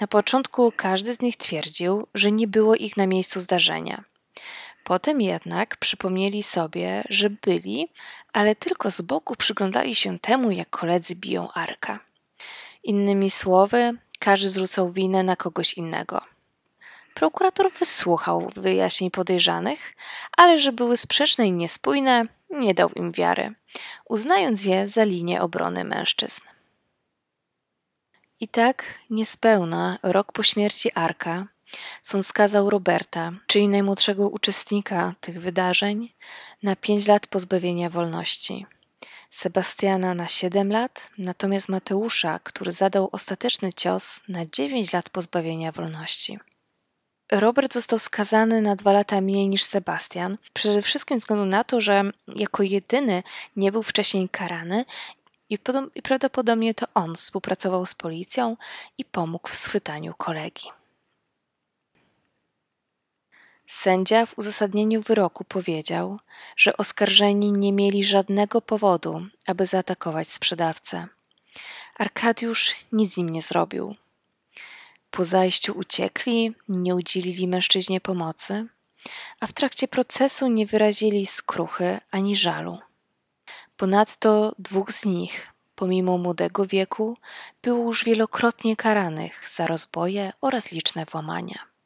Na 0.00 0.06
początku 0.06 0.72
każdy 0.76 1.14
z 1.14 1.20
nich 1.20 1.36
twierdził, 1.36 2.06
że 2.14 2.32
nie 2.32 2.48
było 2.48 2.74
ich 2.74 2.96
na 2.96 3.06
miejscu 3.06 3.40
zdarzenia. 3.40 4.04
Potem 4.84 5.20
jednak 5.20 5.76
przypomnieli 5.76 6.42
sobie, 6.42 7.04
że 7.08 7.30
byli, 7.30 7.88
ale 8.32 8.56
tylko 8.56 8.90
z 8.90 9.00
boku 9.00 9.36
przyglądali 9.36 9.94
się 9.94 10.18
temu, 10.18 10.50
jak 10.50 10.70
koledzy 10.70 11.14
biją 11.16 11.52
Arka. 11.52 12.07
Innymi 12.88 13.30
słowy, 13.30 13.92
każdy 14.18 14.48
zwrócał 14.48 14.92
winę 14.92 15.22
na 15.22 15.36
kogoś 15.36 15.74
innego. 15.74 16.20
Prokurator 17.14 17.72
wysłuchał 17.72 18.50
wyjaśnień 18.56 19.10
podejrzanych, 19.10 19.96
ale 20.36 20.58
że 20.58 20.72
były 20.72 20.96
sprzeczne 20.96 21.46
i 21.46 21.52
niespójne, 21.52 22.24
nie 22.50 22.74
dał 22.74 22.90
im 22.90 23.12
wiary, 23.12 23.54
uznając 24.04 24.64
je 24.64 24.88
za 24.88 25.04
linię 25.04 25.42
obrony 25.42 25.84
mężczyzn. 25.84 26.42
I 28.40 28.48
tak, 28.48 28.84
niespełna 29.10 29.98
rok 30.02 30.32
po 30.32 30.42
śmierci 30.42 30.92
Arka, 30.94 31.46
sąd 32.02 32.26
skazał 32.26 32.70
Roberta, 32.70 33.30
czyli 33.46 33.68
najmłodszego 33.68 34.28
uczestnika 34.28 35.14
tych 35.20 35.40
wydarzeń, 35.40 36.12
na 36.62 36.76
pięć 36.76 37.06
lat 37.06 37.26
pozbawienia 37.26 37.90
wolności. 37.90 38.66
Sebastiana 39.30 40.14
na 40.14 40.28
7 40.28 40.72
lat, 40.72 41.10
natomiast 41.18 41.68
Mateusza, 41.68 42.38
który 42.38 42.72
zadał 42.72 43.08
ostateczny 43.12 43.72
cios, 43.72 44.20
na 44.28 44.46
9 44.46 44.92
lat 44.92 45.10
pozbawienia 45.10 45.72
wolności. 45.72 46.38
Robert 47.32 47.74
został 47.74 47.98
skazany 47.98 48.60
na 48.60 48.76
dwa 48.76 48.92
lata 48.92 49.20
mniej 49.20 49.48
niż 49.48 49.64
Sebastian, 49.64 50.38
przede 50.52 50.82
wszystkim 50.82 51.18
ze 51.18 51.20
względu 51.20 51.44
na 51.44 51.64
to, 51.64 51.80
że 51.80 52.10
jako 52.36 52.62
jedyny 52.62 53.22
nie 53.56 53.72
był 53.72 53.82
wcześniej 53.82 54.28
karany 54.28 54.84
i, 55.50 55.58
i 55.94 56.02
prawdopodobnie 56.02 56.74
to 56.74 56.86
on 56.94 57.14
współpracował 57.14 57.86
z 57.86 57.94
policją 57.94 58.56
i 58.98 59.04
pomógł 59.04 59.48
w 59.48 59.54
schwytaniu 59.54 60.14
kolegi. 60.14 60.68
Sędzia 63.68 64.26
w 64.26 64.38
uzasadnieniu 64.38 65.02
wyroku 65.02 65.44
powiedział, 65.44 66.18
że 66.56 66.76
oskarżeni 66.76 67.52
nie 67.52 67.72
mieli 67.72 68.04
żadnego 68.04 68.60
powodu, 68.60 69.26
aby 69.46 69.66
zaatakować 69.66 70.28
sprzedawcę. 70.28 71.06
Arkadiusz 71.98 72.74
nic 72.92 73.18
im 73.18 73.28
nie 73.28 73.42
zrobił. 73.42 73.96
Po 75.10 75.24
zajściu 75.24 75.78
uciekli, 75.78 76.54
nie 76.68 76.94
udzielili 76.94 77.48
mężczyźnie 77.48 78.00
pomocy, 78.00 78.66
a 79.40 79.46
w 79.46 79.52
trakcie 79.52 79.88
procesu 79.88 80.48
nie 80.48 80.66
wyrazili 80.66 81.26
skruchy 81.26 82.00
ani 82.10 82.36
żalu. 82.36 82.78
Ponadto 83.76 84.54
dwóch 84.58 84.92
z 84.92 85.04
nich, 85.04 85.52
pomimo 85.74 86.18
młodego 86.18 86.66
wieku, 86.66 87.16
było 87.62 87.84
już 87.84 88.04
wielokrotnie 88.04 88.76
karanych 88.76 89.50
za 89.50 89.66
rozboje 89.66 90.32
oraz 90.40 90.72
liczne 90.72 91.04
włamania. 91.04 91.77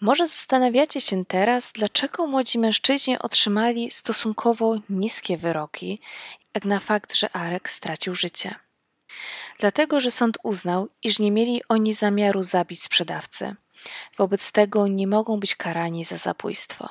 Może 0.00 0.26
zastanawiacie 0.26 1.00
się 1.00 1.24
teraz, 1.24 1.72
dlaczego 1.72 2.26
młodzi 2.26 2.58
mężczyźni 2.58 3.18
otrzymali 3.18 3.90
stosunkowo 3.90 4.76
niskie 4.90 5.36
wyroki, 5.36 5.98
jak 6.54 6.64
na 6.64 6.78
fakt, 6.78 7.14
że 7.14 7.36
Arek 7.36 7.70
stracił 7.70 8.14
życie 8.14 8.54
dlatego 9.60 10.00
że 10.00 10.10
sąd 10.10 10.38
uznał, 10.42 10.88
iż 11.02 11.18
nie 11.18 11.30
mieli 11.30 11.62
oni 11.68 11.94
zamiaru 11.94 12.42
zabić 12.42 12.82
sprzedawcy. 12.82 13.54
Wobec 14.18 14.52
tego 14.52 14.86
nie 14.86 15.06
mogą 15.06 15.40
być 15.40 15.54
karani 15.54 16.04
za 16.04 16.16
zabójstwo. 16.16 16.88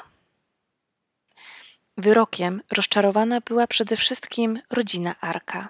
Wyrokiem 1.98 2.62
rozczarowana 2.72 3.42
była 3.42 3.68
przede 3.68 3.98
wszystkim 3.98 4.62
rodzina 4.72 5.16
Arka. 5.22 5.70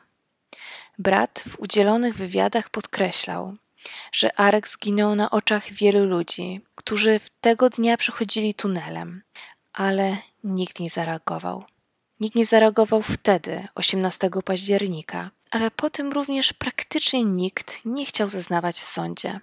Brat 0.98 1.44
w 1.50 1.60
udzielonych 1.60 2.16
wywiadach 2.16 2.70
podkreślał, 2.70 3.54
że 4.12 4.40
Arek 4.40 4.68
zginął 4.68 5.16
na 5.16 5.32
oczach 5.32 5.72
wielu 5.72 6.06
ludzi, 6.06 6.62
którzy 6.76 7.20
tego 7.42 7.70
dnia 7.70 7.98
przechodzili 7.98 8.54
tunelem, 8.54 9.22
ale 9.74 10.18
nikt 10.44 10.80
nie 10.80 10.90
zareagował. 10.90 11.64
Nikt 12.20 12.36
nie 12.36 12.46
zareagował 12.46 13.02
wtedy, 13.02 13.68
18 13.76 14.30
października, 14.46 15.32
ale 15.52 15.72
potem 15.72 16.12
również 16.12 16.54
praktycznie 16.54 17.26
nikt 17.26 17.80
nie 17.86 18.06
chciał 18.06 18.30
zeznawać 18.30 18.80
w 18.80 18.84
sądzie. 18.84 19.40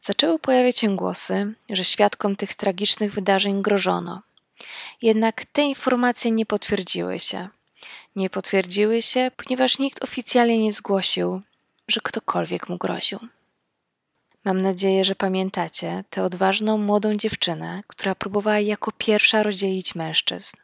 Zaczęły 0.00 0.38
pojawiać 0.38 0.78
się 0.78 0.96
głosy, 0.96 1.54
że 1.70 1.84
świadkom 1.84 2.36
tych 2.36 2.54
tragicznych 2.54 3.12
wydarzeń 3.12 3.62
grożono. 3.62 4.22
Jednak 5.02 5.44
te 5.44 5.62
informacje 5.62 6.30
nie 6.30 6.46
potwierdziły 6.46 7.20
się. 7.20 7.48
Nie 8.16 8.30
potwierdziły 8.30 9.02
się, 9.02 9.30
ponieważ 9.36 9.78
nikt 9.78 10.04
oficjalnie 10.04 10.58
nie 10.58 10.72
zgłosił, 10.72 11.40
że 11.88 12.00
ktokolwiek 12.04 12.68
mu 12.68 12.78
groził. 12.78 13.18
Mam 14.44 14.62
nadzieję, 14.62 15.04
że 15.04 15.14
pamiętacie 15.14 16.04
tę 16.10 16.22
odważną 16.22 16.78
młodą 16.78 17.14
dziewczynę, 17.14 17.82
która 17.86 18.14
próbowała 18.14 18.60
jako 18.60 18.92
pierwsza 18.92 19.42
rozdzielić 19.42 19.94
mężczyzn. 19.94 20.56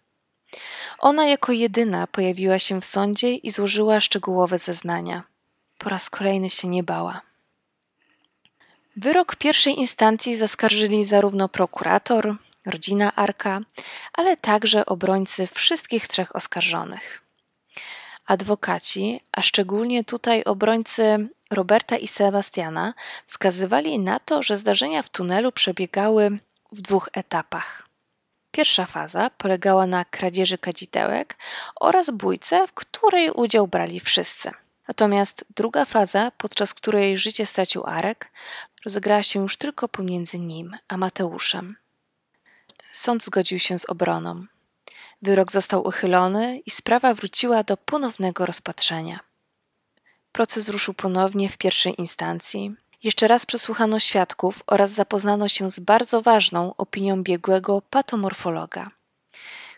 Ona 0.98 1.26
jako 1.26 1.52
jedyna 1.52 2.06
pojawiła 2.06 2.58
się 2.58 2.80
w 2.80 2.84
sądzie 2.84 3.34
i 3.34 3.50
złożyła 3.50 4.00
szczegółowe 4.00 4.58
zeznania. 4.58 5.22
Po 5.78 5.90
raz 5.90 6.10
kolejny 6.10 6.50
się 6.50 6.68
nie 6.68 6.82
bała. 6.82 7.20
Wyrok 8.96 9.36
pierwszej 9.36 9.78
instancji 9.78 10.36
zaskarżyli 10.36 11.04
zarówno 11.04 11.48
prokurator, 11.48 12.34
rodzina 12.66 13.14
Arka, 13.14 13.60
ale 14.12 14.36
także 14.36 14.86
obrońcy 14.86 15.46
wszystkich 15.46 16.08
trzech 16.08 16.36
oskarżonych. 16.36 17.23
Adwokaci, 18.26 19.20
a 19.32 19.42
szczególnie 19.42 20.04
tutaj 20.04 20.44
obrońcy 20.44 21.28
Roberta 21.50 21.96
i 21.96 22.08
Sebastiana, 22.08 22.94
wskazywali 23.26 23.98
na 23.98 24.18
to, 24.18 24.42
że 24.42 24.56
zdarzenia 24.56 25.02
w 25.02 25.08
tunelu 25.08 25.52
przebiegały 25.52 26.38
w 26.72 26.80
dwóch 26.80 27.08
etapach. 27.12 27.86
Pierwsza 28.50 28.86
faza 28.86 29.30
polegała 29.30 29.86
na 29.86 30.04
kradzieży 30.04 30.58
kadzidełek 30.58 31.36
oraz 31.80 32.10
bójce, 32.10 32.66
w 32.66 32.72
której 32.72 33.30
udział 33.30 33.66
brali 33.66 34.00
wszyscy. 34.00 34.50
Natomiast 34.88 35.44
druga 35.56 35.84
faza, 35.84 36.32
podczas 36.38 36.74
której 36.74 37.18
życie 37.18 37.46
stracił 37.46 37.86
Arek, 37.86 38.30
rozegrała 38.84 39.22
się 39.22 39.40
już 39.40 39.56
tylko 39.56 39.88
pomiędzy 39.88 40.38
nim 40.38 40.76
a 40.88 40.96
Mateuszem. 40.96 41.76
Sąd 42.92 43.24
zgodził 43.24 43.58
się 43.58 43.78
z 43.78 43.90
obroną. 43.90 44.46
Wyrok 45.24 45.52
został 45.52 45.86
uchylony 45.86 46.58
i 46.66 46.70
sprawa 46.70 47.14
wróciła 47.14 47.62
do 47.62 47.76
ponownego 47.76 48.46
rozpatrzenia. 48.46 49.20
Proces 50.32 50.68
ruszył 50.68 50.94
ponownie 50.94 51.48
w 51.48 51.56
pierwszej 51.56 52.00
instancji. 52.00 52.74
Jeszcze 53.02 53.28
raz 53.28 53.46
przesłuchano 53.46 53.98
świadków 53.98 54.62
oraz 54.66 54.90
zapoznano 54.90 55.48
się 55.48 55.70
z 55.70 55.80
bardzo 55.80 56.22
ważną 56.22 56.76
opinią 56.76 57.22
biegłego 57.22 57.82
patomorfologa, 57.90 58.88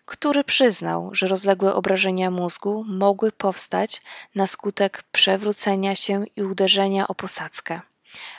który 0.05 0.45
przyznał, 0.45 1.11
że 1.13 1.29
rozległe 1.29 1.75
obrażenia 1.75 2.31
mózgu 2.31 2.85
mogły 2.89 3.33
powstać 3.33 4.03
na 4.35 4.47
skutek 4.47 5.03
przewrócenia 5.13 5.97
się 5.97 6.25
i 6.37 6.43
uderzenia 6.43 7.09
o 7.09 7.15
posadzkę, 7.15 7.81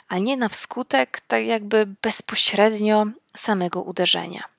a 0.08 0.18
nie 0.18 0.36
na 0.36 0.48
wskutek 0.48 1.20
tak 1.20 1.44
jakby 1.44 1.86
bezpośrednio 2.02 3.06
samego 3.36 3.82
uderzenia. 3.82 4.57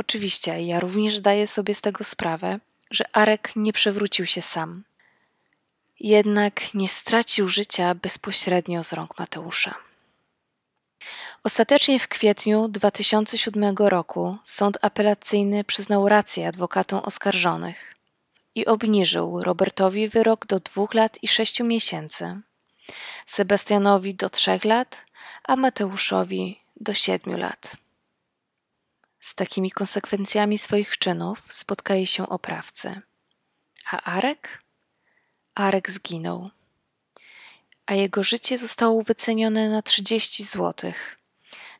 Oczywiście, 0.00 0.62
ja 0.62 0.80
również 0.80 1.16
zdaję 1.16 1.46
sobie 1.46 1.74
z 1.74 1.80
tego 1.80 2.04
sprawę, 2.04 2.60
że 2.90 3.04
Arek 3.12 3.52
nie 3.56 3.72
przewrócił 3.72 4.26
się 4.26 4.42
sam. 4.42 4.84
Jednak 6.00 6.74
nie 6.74 6.88
stracił 6.88 7.48
życia 7.48 7.94
bezpośrednio 7.94 8.84
z 8.84 8.92
rąk 8.92 9.18
Mateusza. 9.18 9.74
Ostatecznie 11.42 11.98
w 11.98 12.08
kwietniu 12.08 12.68
2007 12.68 13.76
roku 13.78 14.36
sąd 14.42 14.78
apelacyjny 14.82 15.64
przyznał 15.64 16.08
rację 16.08 16.48
adwokatom 16.48 17.00
oskarżonych 17.00 17.94
i 18.54 18.66
obniżył 18.66 19.42
Robertowi 19.42 20.08
wyrok 20.08 20.46
do 20.46 20.60
dwóch 20.60 20.94
lat 20.94 21.18
i 21.22 21.28
sześciu 21.28 21.64
miesięcy, 21.64 22.40
Sebastianowi 23.26 24.14
do 24.14 24.30
trzech 24.30 24.64
lat, 24.64 25.04
a 25.44 25.56
Mateuszowi 25.56 26.60
do 26.76 26.94
siedmiu 26.94 27.38
lat. 27.38 27.76
Z 29.20 29.34
takimi 29.34 29.70
konsekwencjami 29.70 30.58
swoich 30.58 30.98
czynów 30.98 31.42
spotkali 31.48 32.06
się 32.06 32.28
oprawcy. 32.28 32.98
A 33.90 34.02
Arek? 34.02 34.62
Arek 35.54 35.90
zginął, 35.90 36.50
a 37.90 37.94
jego 37.94 38.22
życie 38.22 38.58
zostało 38.58 39.02
wycenione 39.02 39.70
na 39.70 39.82
30 39.82 40.44
złotych. 40.44 41.18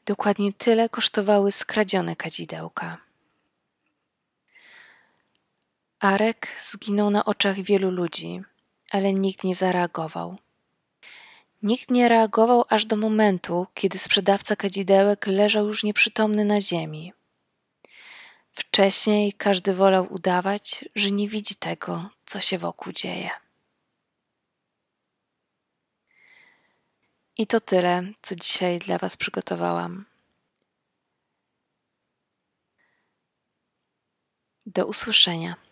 Dokładnie 0.06 0.52
tyle 0.52 0.88
kosztowały 0.88 1.52
skradzione 1.52 2.16
kadzidełka. 2.16 2.96
Arek 6.00 6.48
zginął 6.60 7.10
na 7.10 7.24
oczach 7.24 7.60
wielu 7.60 7.90
ludzi, 7.90 8.42
ale 8.90 9.12
nikt 9.12 9.44
nie 9.44 9.54
zareagował. 9.54 10.36
Nikt 11.62 11.90
nie 11.90 12.08
reagował 12.08 12.64
aż 12.68 12.84
do 12.86 12.96
momentu, 12.96 13.66
kiedy 13.74 13.98
sprzedawca 13.98 14.56
kadzidełek 14.56 15.26
leżał 15.26 15.66
już 15.66 15.84
nieprzytomny 15.84 16.44
na 16.44 16.60
ziemi. 16.60 17.12
Wcześniej 18.60 19.32
każdy 19.32 19.74
wolał 19.74 20.12
udawać, 20.12 20.84
że 20.94 21.10
nie 21.10 21.28
widzi 21.28 21.54
tego, 21.54 22.10
co 22.26 22.40
się 22.40 22.58
wokół 22.58 22.92
dzieje. 22.92 23.30
I 27.38 27.46
to 27.46 27.60
tyle, 27.60 28.02
co 28.22 28.36
dzisiaj 28.36 28.78
dla 28.78 28.98
Was 28.98 29.16
przygotowałam. 29.16 30.04
Do 34.66 34.86
usłyszenia. 34.86 35.69